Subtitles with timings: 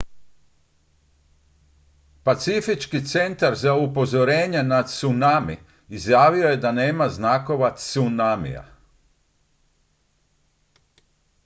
[2.23, 5.57] pacifički centar za upozorenje na tsunami
[5.89, 8.65] izjavio je da nema znakova tsunamija